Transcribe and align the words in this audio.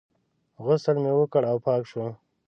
غسل 0.65 0.95
مې 1.03 1.11
وکړ 1.15 1.41
او 1.51 1.57
پاک 1.65 1.81
شوم. 1.89 2.09